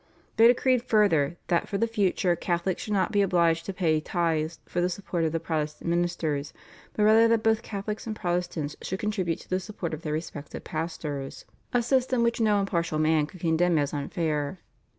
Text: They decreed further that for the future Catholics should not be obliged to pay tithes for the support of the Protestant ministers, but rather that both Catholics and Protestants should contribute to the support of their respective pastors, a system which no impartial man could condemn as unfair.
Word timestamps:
They 0.37 0.47
decreed 0.47 0.81
further 0.81 1.37
that 1.49 1.69
for 1.69 1.77
the 1.77 1.85
future 1.85 2.35
Catholics 2.35 2.81
should 2.81 2.93
not 2.93 3.11
be 3.11 3.21
obliged 3.21 3.67
to 3.67 3.71
pay 3.71 3.99
tithes 3.99 4.57
for 4.65 4.81
the 4.81 4.89
support 4.89 5.25
of 5.25 5.31
the 5.31 5.39
Protestant 5.39 5.91
ministers, 5.91 6.53
but 6.93 7.03
rather 7.03 7.27
that 7.27 7.43
both 7.43 7.61
Catholics 7.61 8.07
and 8.07 8.15
Protestants 8.15 8.75
should 8.81 8.97
contribute 8.97 9.39
to 9.41 9.47
the 9.51 9.59
support 9.59 9.93
of 9.93 10.01
their 10.01 10.13
respective 10.13 10.63
pastors, 10.63 11.45
a 11.71 11.83
system 11.83 12.23
which 12.23 12.41
no 12.41 12.59
impartial 12.59 12.97
man 12.97 13.27
could 13.27 13.41
condemn 13.41 13.77
as 13.77 13.93
unfair. 13.93 14.57